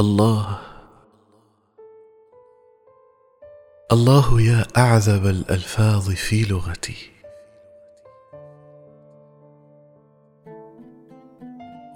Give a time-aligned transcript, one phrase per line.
[0.00, 0.58] الله.
[3.92, 7.10] الله يا أعذب الألفاظ في لغتي.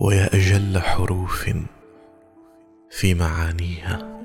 [0.01, 1.51] ويا أجل حروف
[2.91, 4.21] في معانيها.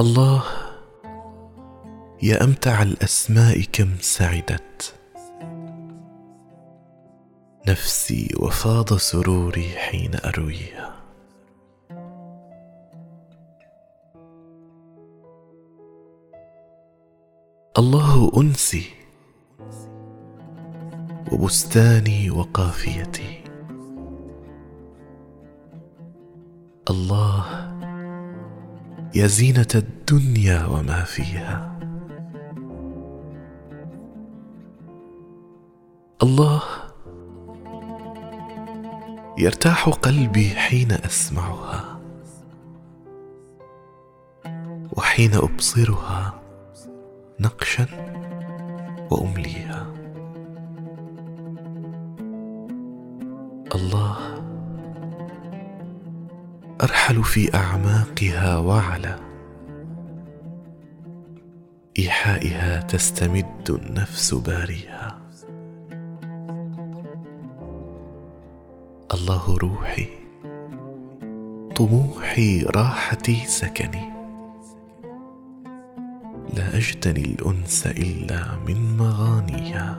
[0.00, 0.42] الله
[2.22, 4.97] يا أمتع الأسماء كم سعدت.
[7.68, 10.94] نفسي وفاض سروري حين أرويها.
[17.78, 18.84] الله أنسي
[21.32, 23.44] وبستاني وقافيتي.
[26.90, 27.44] الله
[29.14, 31.78] يا زينة الدنيا وما فيها.
[36.22, 36.87] الله
[39.38, 42.00] يرتاح قلبي حين أسمعها
[44.92, 46.42] وحين أبصرها
[47.40, 47.86] نقشا
[49.10, 49.86] وأمليها.
[53.74, 54.16] الله
[56.82, 59.18] أرحل في أعماقها وعلى
[61.98, 65.27] إيحائها تستمد النفس باريها.
[69.18, 70.08] الله روحي.
[71.76, 74.12] طموحي راحتي سكني.
[76.54, 79.98] لا أجتني الأنس إلا من مغانيها.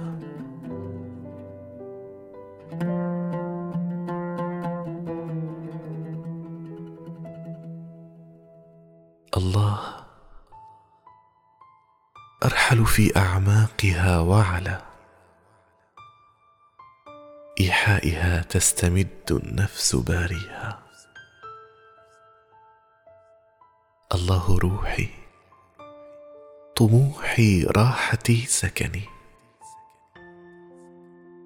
[9.37, 9.79] الله
[12.45, 14.81] أرحل في أعماقها وعلى
[17.59, 20.83] ايحائها تستمد النفس باريها.
[24.13, 25.09] الله روحي
[26.75, 29.03] طموحي راحتي سكني.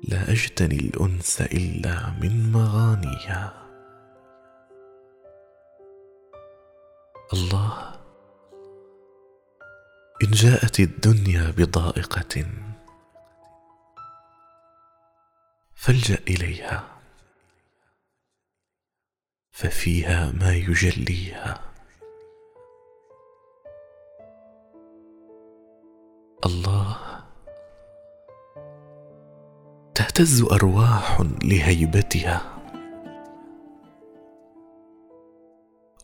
[0.04, 3.54] لا أجتني الأنس إلا من مغانيها.
[7.34, 7.94] الله
[10.24, 12.46] إن جاءت الدنيا بضائقة
[15.84, 16.84] فالجأ إليها
[19.52, 21.62] ففيها ما يجليها.
[26.46, 26.98] الله
[29.96, 32.42] تهتز أرواح لهيبتها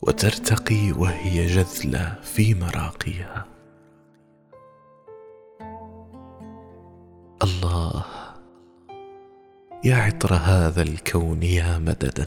[0.02, 3.46] وترتقي وهي جذلى في مراقيها.
[7.42, 8.29] الله
[9.84, 12.26] يا عطر هذا الكون يا مددا.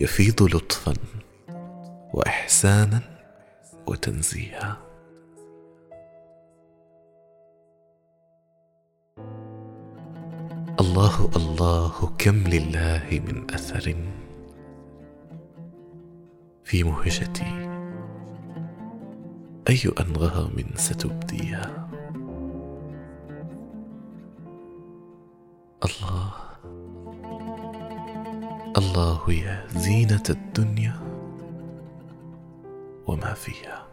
[0.00, 0.94] يفيض لطفا
[2.12, 3.00] واحسانا
[3.86, 4.76] وتنزيها.
[10.80, 13.96] الله الله كم لله من أثر.
[16.64, 17.68] في مهجتي
[19.68, 21.91] أي أنغام ستبديها.
[25.84, 26.30] الله.
[28.78, 30.94] الله يا زينة الدنيا
[33.06, 33.86] وما فيها.